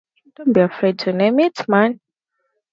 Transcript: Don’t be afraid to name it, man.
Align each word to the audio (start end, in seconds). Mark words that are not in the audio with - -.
Don’t 0.35 0.53
be 0.53 0.61
afraid 0.61 0.97
to 0.97 1.13
name 1.13 1.39
it, 1.39 1.69
man. 1.69 1.99